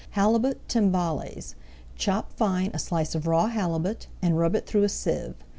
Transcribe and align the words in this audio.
HALIBUT 0.15 0.67
TIMBALES 0.67 1.53
Chop 1.95 2.33
fine 2.33 2.71
a 2.73 2.79
slice 2.79 3.13
of 3.13 3.27
raw 3.27 3.45
halibut, 3.45 4.07
and 4.19 4.39
rub 4.39 4.55
it 4.55 4.65
through 4.65 4.81
a 4.81 4.89
sieve. 4.89 5.35